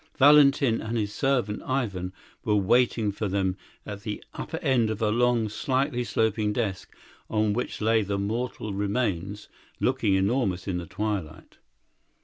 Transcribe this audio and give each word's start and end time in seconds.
Valentin 0.17 0.81
and 0.81 0.97
his 0.97 1.13
servant 1.13 1.61
Ivan 1.63 2.11
were 2.43 2.55
waiting 2.55 3.11
for 3.11 3.27
them 3.27 3.55
at 3.85 4.01
the 4.01 4.23
upper 4.33 4.57
end 4.57 4.89
of 4.89 4.99
a 4.99 5.11
long, 5.11 5.47
slightly 5.47 6.03
sloping 6.03 6.51
desk, 6.53 6.91
on 7.29 7.53
which 7.53 7.81
lay 7.81 8.01
the 8.01 8.17
mortal 8.17 8.73
remains, 8.73 9.47
looking 9.79 10.15
enormous 10.15 10.67
in 10.67 10.79
the 10.79 10.87
twilight. 10.87 11.59